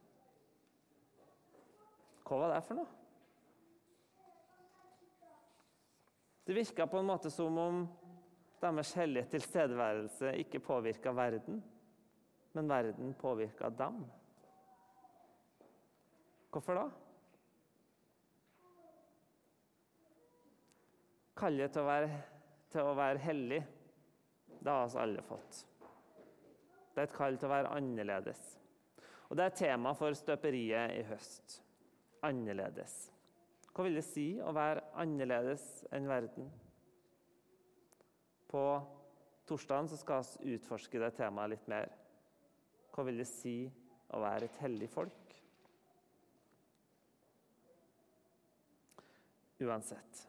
Hva 2.26 2.38
var 2.40 2.50
det 2.50 2.62
for 2.66 2.80
noe? 2.80 2.98
Det 6.42 6.56
virka 6.56 6.88
på 6.90 6.98
en 6.98 7.06
måte 7.06 7.30
som 7.30 7.58
om 7.62 7.84
deres 8.62 8.90
hellige 8.98 9.28
tilstedeværelse 9.36 10.32
ikke 10.42 10.62
påvirka 10.62 11.12
verden, 11.14 11.60
men 12.56 12.70
verden 12.70 13.14
påvirka 13.18 13.70
dem. 13.70 14.00
Hvorfor 16.50 16.80
da? 16.80 16.88
Kallet 21.38 21.72
til 21.72 21.84
å 21.84 21.86
være, 21.86 22.18
til 22.74 22.90
å 22.90 22.98
være 22.98 23.22
hellig, 23.22 23.62
det 24.62 24.70
har 24.70 24.84
oss 24.86 24.96
alle 24.96 25.22
fått. 25.26 25.64
Det 26.94 27.00
er 27.00 27.08
et 27.08 27.16
kall 27.16 27.38
til 27.38 27.48
å 27.48 27.54
være 27.54 27.72
annerledes. 27.74 28.42
Og 29.30 29.36
Det 29.36 29.44
er 29.44 29.56
tema 29.56 29.94
for 29.96 30.14
støperiet 30.14 30.92
i 30.98 31.04
høst. 31.08 31.56
Annerledes. 32.22 32.96
Hva 33.72 33.86
vil 33.86 33.96
det 33.96 34.04
si 34.04 34.26
å 34.44 34.52
være 34.52 34.84
annerledes 35.00 35.64
enn 35.96 36.06
verden? 36.10 36.50
På 38.52 38.64
torsdag 39.48 39.88
skal 39.96 40.26
vi 40.42 40.58
utforske 40.58 41.00
det 41.00 41.14
temaet 41.16 41.54
litt 41.54 41.70
mer. 41.72 41.88
Hva 42.92 43.06
vil 43.08 43.22
det 43.22 43.28
si 43.30 43.56
å 44.12 44.20
være 44.20 44.50
et 44.50 44.60
hellig 44.60 44.90
folk? 44.92 45.38
Uansett. 49.62 50.26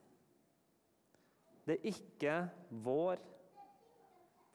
Det 1.68 1.75
er 1.75 1.92
ikke 1.92 2.40
vår 2.86 3.20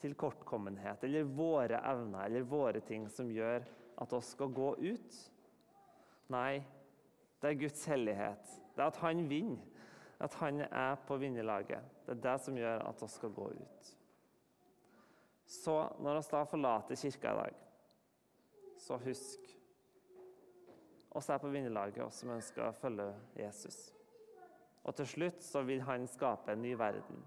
tilkortkommenhet 0.01 1.05
eller 1.05 1.23
våre 1.23 1.81
evner 1.91 2.27
eller 2.27 2.47
våre 2.47 2.81
ting 2.81 3.09
som 3.11 3.31
gjør 3.33 3.67
at 3.99 4.13
oss 4.15 4.33
skal 4.37 4.53
gå 4.55 4.73
ut. 4.79 5.19
Nei, 6.31 6.61
det 7.41 7.51
er 7.51 7.61
Guds 7.63 7.85
hellighet. 7.91 8.55
Det 8.75 8.83
er 8.83 8.93
at 8.93 9.03
han 9.03 9.25
vinner. 9.31 9.65
At 10.19 10.35
han 10.41 10.65
er 10.67 10.97
på 11.07 11.15
vinnerlaget. 11.21 11.85
Det 12.07 12.17
er 12.17 12.23
det 12.25 12.37
som 12.43 12.57
gjør 12.59 12.83
at 12.89 13.03
oss 13.07 13.15
skal 13.21 13.31
gå 13.31 13.53
ut. 13.55 13.91
Så 15.49 15.77
når 16.03 16.19
vi 16.19 16.25
da 16.33 16.41
forlater 16.45 16.99
kirka 16.99 17.31
i 17.31 17.39
dag, 17.39 17.61
så 18.79 18.99
husk 19.03 19.55
oss 21.19 21.31
er 21.31 21.39
på 21.39 21.51
vinnerlaget, 21.51 22.03
oss 22.05 22.21
som 22.23 22.35
ønsker 22.35 22.67
å 22.67 22.75
følge 22.77 23.07
Jesus. 23.39 23.79
Og 24.85 24.95
til 24.99 25.09
slutt 25.09 25.43
så 25.45 25.63
vil 25.67 25.83
han 25.87 26.07
skape 26.11 26.53
en 26.53 26.63
ny 26.63 26.75
verden 26.79 27.23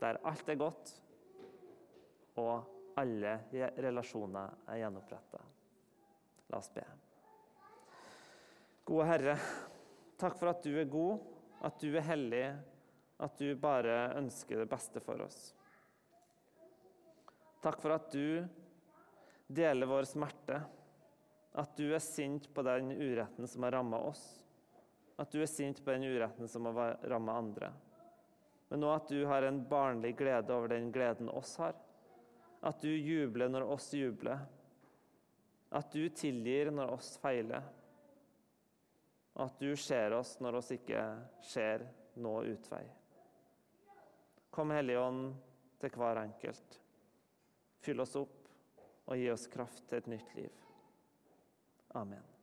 der 0.00 0.18
alt 0.26 0.48
er 0.48 0.58
godt, 0.60 0.90
og 2.40 2.98
alle 3.00 3.38
relasjoner 3.54 4.68
er 4.70 4.80
gjenoppretta. 4.82 5.40
La 6.50 6.60
oss 6.60 6.70
be. 6.74 6.84
Gode 8.84 9.08
Herre, 9.08 9.34
takk 10.20 10.36
for 10.38 10.52
at 10.52 10.62
du 10.66 10.74
er 10.78 10.90
god, 10.90 11.22
at 11.64 11.80
du 11.80 11.94
er 11.96 12.04
hellig, 12.04 12.46
at 13.24 13.38
du 13.40 13.54
bare 13.56 14.12
ønsker 14.18 14.60
det 14.60 14.68
beste 14.68 15.00
for 15.00 15.22
oss. 15.24 15.54
Takk 17.64 17.80
for 17.80 17.94
at 17.94 18.10
du 18.12 18.44
deler 19.48 19.88
vår 19.88 20.04
smerte. 20.10 20.60
At 21.54 21.76
du 21.78 21.86
er 21.94 22.02
sint 22.02 22.50
på 22.54 22.64
den 22.66 22.90
uretten 22.92 23.48
som 23.48 23.62
har 23.64 23.76
ramma 23.78 24.00
oss. 24.10 24.22
At 25.16 25.30
du 25.32 25.40
er 25.40 25.48
sint 25.48 25.78
på 25.84 25.94
den 25.94 26.04
uretten 26.04 26.50
som 26.50 26.66
har 26.66 26.98
ramma 27.08 27.38
andre. 27.38 27.70
Men 28.68 28.82
nå 28.82 28.90
at 28.90 29.08
du 29.08 29.22
har 29.30 29.46
en 29.46 29.62
barnlig 29.68 30.16
glede 30.18 30.52
over 30.52 30.74
den 30.74 30.90
gleden 30.92 31.30
oss 31.30 31.54
har. 31.62 31.76
At 32.64 32.80
du 32.80 32.90
jubler 32.90 33.50
når 33.52 33.66
oss 33.74 33.90
jubler. 33.94 34.44
At 35.74 35.92
du 35.92 36.08
tilgir 36.08 36.70
når 36.72 36.94
oss 36.96 37.14
feiler. 37.20 37.64
Og 39.34 39.46
at 39.48 39.58
du 39.60 39.74
ser 39.76 40.14
oss 40.16 40.36
når 40.40 40.60
oss 40.60 40.70
ikke 40.76 41.02
ser 41.44 41.84
noe 42.22 42.44
utvei. 42.54 42.84
Kom, 44.54 44.70
Hellige 44.70 45.02
Ånd, 45.02 45.32
til 45.82 45.98
hver 45.98 46.22
enkelt. 46.22 46.78
Fyll 47.84 48.04
oss 48.04 48.14
opp 48.16 48.52
og 49.04 49.18
gi 49.18 49.26
oss 49.32 49.48
kraft 49.52 49.82
til 49.88 50.00
et 50.00 50.12
nytt 50.14 50.38
liv. 50.38 50.62
Amen. 51.98 52.33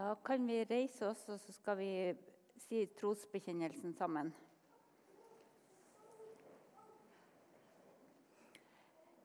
Da 0.00 0.14
kan 0.14 0.46
vi 0.46 0.62
reise 0.64 1.10
oss, 1.10 1.26
og 1.28 1.36
så 1.40 1.52
skal 1.52 1.76
vi 1.76 1.88
si 2.64 2.86
trosbekjennelsen 2.96 3.92
sammen. 3.92 4.30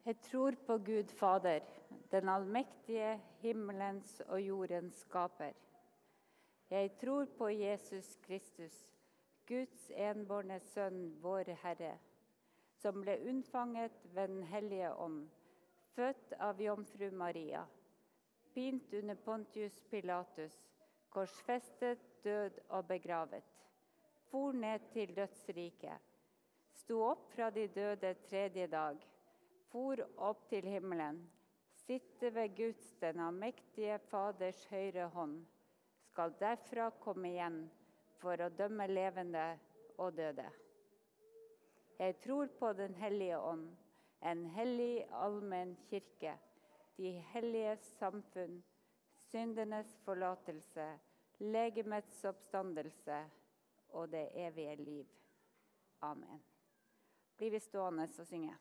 Jeg 0.06 0.18
tror 0.26 0.58
på 0.68 0.78
Gud 0.90 1.14
Fader, 1.16 1.64
den 2.12 2.30
allmektige 2.30 3.14
himmelens 3.40 4.20
og 4.28 4.42
jordens 4.42 5.00
skaper. 5.06 5.56
Jeg 6.70 6.92
tror 7.00 7.32
på 7.38 7.50
Jesus 7.50 8.12
Kristus, 8.28 8.76
Guds 9.48 9.88
enbårne 9.96 10.60
Sønn, 10.74 11.16
vår 11.24 11.56
Herre, 11.64 11.94
som 12.84 13.00
ble 13.00 13.16
unnfanget 13.30 14.04
ved 14.12 14.28
Den 14.28 14.44
hellige 14.44 14.92
ånd, 14.94 15.24
født 15.96 16.36
av 16.40 16.60
jomfru 16.62 17.12
Maria, 17.12 17.64
pint 18.56 18.94
under 18.94 19.16
Pontius 19.16 19.82
Pilatus, 19.90 20.56
korsfestet, 21.12 22.00
død 22.24 22.60
og 22.70 22.88
begravet, 22.88 23.44
for 24.32 24.56
ned 24.56 24.88
til 24.94 25.12
dødsriket, 25.16 26.14
sto 26.80 27.02
opp 27.10 27.28
fra 27.36 27.50
de 27.52 27.68
døde 27.76 28.14
tredje 28.30 28.68
dag 28.72 29.04
for 29.72 30.00
opp 30.24 30.46
til 30.48 30.68
himmelen, 30.72 31.18
sitte 31.84 32.32
ved 32.32 32.56
Guds 32.56 32.94
den 33.02 33.20
allmektige 33.20 33.98
Faders 34.08 34.64
høyre 34.72 35.10
hånd, 35.12 35.42
skal 36.08 36.32
derfra 36.40 36.90
komme 37.04 37.34
igjen 37.34 37.58
for 38.22 38.40
å 38.40 38.48
dømme 38.56 38.88
levende 38.88 39.50
og 40.00 40.16
døde. 40.16 40.48
Jeg 42.00 42.16
tror 42.24 42.48
på 42.60 42.72
Den 42.74 42.96
hellige 42.96 43.40
ånd, 43.40 43.68
en 44.24 44.46
hellig 44.56 45.06
allmenn 45.12 45.76
kirke, 45.90 46.38
de 46.98 47.12
helliges 47.34 47.80
samfunn, 48.00 48.64
syndenes 49.32 49.98
forlatelse, 50.06 50.88
legemets 51.40 52.24
oppstandelse 52.26 53.24
og 53.90 54.12
det 54.12 54.30
evige 54.34 54.76
liv. 54.76 55.06
Amen. 56.02 56.44
Blir 57.38 57.52
vi 57.52 57.60
stående 57.60 58.08
og 58.20 58.28
synge? 58.28 58.56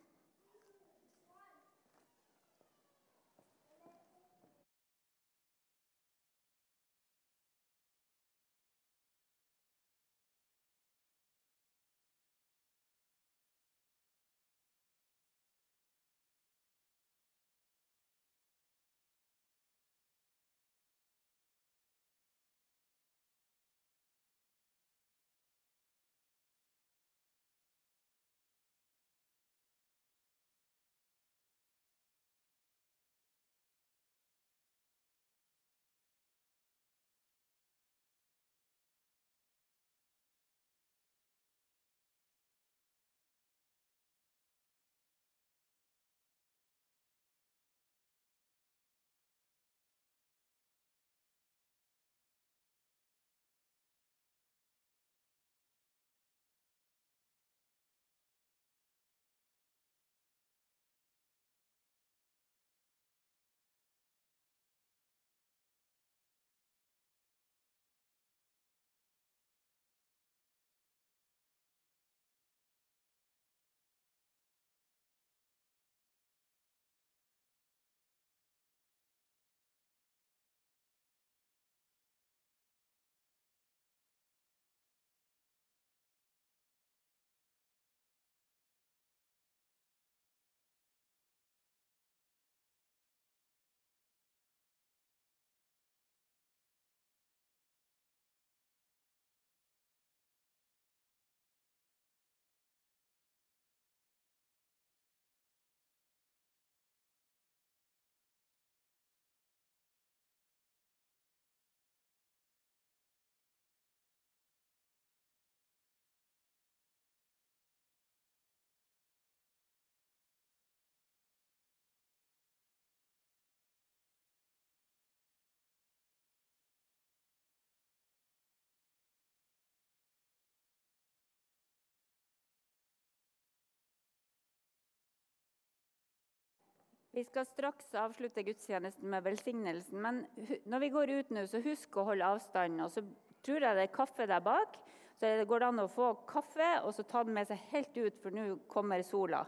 Vi 137.14 137.22
skal 137.24 137.46
straks 137.46 137.92
avslutte 137.94 138.42
gudstjenesten 138.42 139.06
med 139.10 139.22
velsignelsen. 139.22 140.00
Men 140.02 140.24
når 140.66 140.80
vi 140.82 140.88
går 140.90 141.10
ut 141.12 141.28
nå, 141.30 141.44
så 141.46 141.60
husk 141.62 141.94
å 142.00 142.08
holde 142.08 142.26
avstand. 142.26 142.80
Og 142.82 142.90
så 142.90 143.04
tror 143.46 143.62
jeg 143.62 143.78
det 143.78 143.84
er 143.86 143.92
kaffe 143.94 144.26
der 144.26 144.42
bak. 144.42 144.74
Så 145.14 145.30
det 145.30 145.46
går 145.46 145.68
an 145.68 145.84
å 145.84 145.86
få 145.86 146.08
kaffe 146.26 146.66
og 146.82 146.90
så 146.96 147.04
ta 147.06 147.22
den 147.22 147.36
med 147.36 147.46
seg 147.46 147.60
helt 147.70 147.94
ut, 147.94 148.16
for 148.18 148.34
nå 148.34 148.48
kommer 148.66 149.04
sola. 149.06 149.44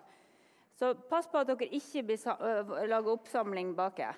Så 0.79 0.93
pass 1.11 1.27
på 1.27 1.41
at 1.41 1.51
dere 1.51 1.67
ikke 1.75 2.05
lager 2.87 3.11
oppsamling 3.17 3.73
baki. 3.75 4.13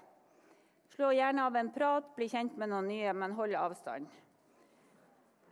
Slå 0.93 1.15
gjerne 1.17 1.47
av 1.49 1.57
en 1.57 1.71
prat, 1.73 2.11
bli 2.17 2.29
kjent 2.29 2.59
med 2.61 2.69
noen 2.69 2.91
nye, 2.91 3.15
men 3.17 3.37
hold 3.39 3.57
avstand. 3.57 4.11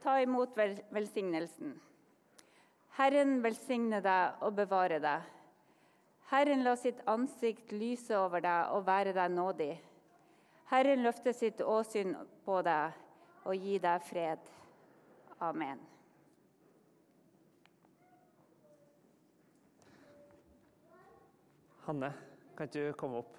Ta 0.02 0.18
imot 0.20 0.52
velsignelsen. 0.92 1.72
Herren 2.98 3.38
velsigne 3.44 4.02
deg 4.04 4.44
og 4.44 4.52
bevare 4.60 5.00
deg. 5.00 5.32
Herren 6.30 6.64
la 6.66 6.74
sitt 6.76 7.00
ansikt 7.06 7.70
lyse 7.72 8.16
over 8.18 8.42
deg 8.42 8.72
og 8.74 8.86
være 8.86 9.12
deg 9.14 9.30
nådig. 9.30 9.74
Herren 10.72 11.04
løfte 11.06 11.30
sitt 11.36 11.60
åsyn 11.62 12.16
på 12.42 12.58
deg 12.66 12.96
og 13.46 13.54
gi 13.54 13.76
deg 13.78 14.02
fred. 14.02 14.48
Amen. 15.46 15.78
Hanne, 21.86 22.10
kan 22.58 22.66
ikke 22.66 22.88
du 22.88 22.98
komme 22.98 23.22
opp? 23.22 23.38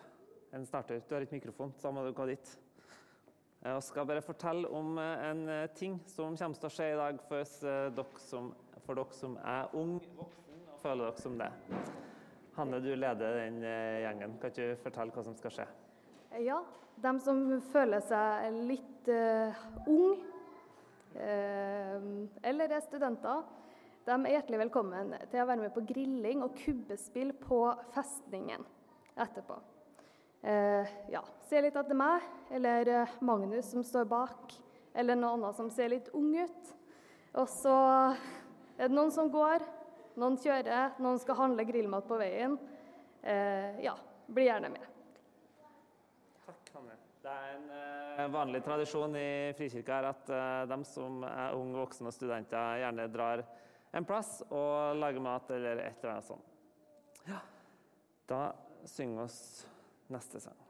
En 0.55 0.63
starter. 0.65 1.01
Du 1.03 1.11
har 1.17 1.25
ikke 1.25 1.41
mikrofon, 1.41 1.73
så 1.81 1.91
må 1.91 2.05
du 2.05 2.13
gå 2.15 2.29
dit. 2.29 2.53
Jeg 3.59 3.83
skal 3.83 4.07
bare 4.07 4.23
fortelle 4.23 4.69
om 4.71 4.95
eh, 5.01 5.23
en 5.27 5.49
eh, 5.49 5.69
ting 5.75 5.97
som 6.07 6.37
kommer 6.39 6.61
til 6.61 6.69
å 6.69 6.71
skje 6.71 6.91
i 6.93 6.97
dag 7.01 7.19
for 7.27 7.43
eh, 7.43 7.87
dere 7.97 8.21
som, 8.23 8.53
for 8.85 8.95
dere 8.95 9.17
som 9.17 9.35
er 9.43 9.75
ung 9.75 9.97
voksen 10.15 10.61
og 10.69 10.79
føler 10.85 11.09
dere 11.09 11.25
som 11.25 11.35
det. 11.41 11.49
Hanne, 12.57 12.79
du 12.81 12.95
leder 12.95 13.35
den 13.37 13.59
eh, 13.61 13.99
gjengen. 14.01 14.31
Kan 14.41 14.53
du 14.55 14.63
fortelle 14.81 15.13
hva 15.13 15.23
som 15.27 15.35
skal 15.37 15.51
skje? 15.53 15.65
Ja, 16.41 16.55
de 17.03 17.11
som 17.21 17.43
føler 17.69 18.01
seg 18.01 18.55
litt 18.65 19.09
uh, 19.13 19.59
ung 19.85 20.23
uh, 21.13 22.07
eller 22.41 22.73
er 22.73 22.81
studenter, 22.81 23.45
de 24.07 24.15
er 24.15 24.33
hjertelig 24.33 24.63
velkommen 24.63 25.13
til 25.29 25.43
å 25.43 25.45
være 25.51 25.67
med 25.67 25.75
på 25.75 25.85
grilling 25.85 26.41
og 26.47 26.57
kubbespill 26.57 27.35
på 27.43 27.61
festningen 27.93 28.65
etterpå. 29.13 29.61
Uh, 30.41 30.89
ja, 31.13 31.21
Se 31.45 31.61
litt 31.61 31.77
etter 31.77 32.01
meg, 32.01 32.25
eller 32.57 33.05
Magnus 33.21 33.69
som 33.69 33.85
står 33.85 34.09
bak, 34.09 34.57
eller 34.97 35.13
noen 35.13 35.43
andre 35.43 35.53
som 35.61 35.69
ser 35.69 35.93
litt 35.93 36.09
ung 36.17 36.33
ut. 36.33 36.77
Og 37.37 37.45
så 37.61 37.77
er 38.79 38.87
det 38.89 38.95
noen 38.97 39.13
som 39.13 39.29
går, 39.29 39.61
noen 40.17 40.37
kjører, 40.41 40.97
noen 41.03 41.19
skal 41.21 41.37
handle 41.39 41.65
grillmat 41.67 42.07
på 42.09 42.17
veien. 42.19 42.57
Eh, 43.21 43.79
ja, 43.85 43.93
bli 44.27 44.47
gjerne 44.47 44.71
med. 44.73 44.87
Takk, 46.45 46.73
Hanne. 46.75 46.97
Det 47.23 47.33
er 47.33 47.55
en 47.57 47.71
eh, 47.75 48.27
vanlig 48.31 48.61
tradisjon 48.65 49.15
i 49.19 49.29
Frikirka 49.57 49.97
her 49.97 50.09
at 50.13 50.29
eh, 50.31 50.61
de 50.71 50.77
som 50.87 51.23
er 51.27 51.57
unge 51.57 51.81
voksne 51.81 52.11
og 52.11 52.15
studenter, 52.15 52.79
gjerne 52.83 53.09
drar 53.13 53.43
en 53.97 54.07
plass 54.07 54.39
og 54.49 54.99
lager 54.99 55.23
mat 55.23 55.51
eller 55.55 55.83
et 55.85 55.99
eller 56.03 56.17
annet 56.17 56.29
sånt. 56.29 56.55
Ja. 57.27 57.41
Da 58.27 58.41
synger 58.87 59.21
vi 59.21 59.27
oss 59.27 59.41
neste 60.13 60.41
sang. 60.43 60.66